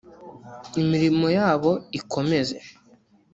imirimo 0.81 1.27
yabo 1.37 1.71
ikomeze 1.99 2.57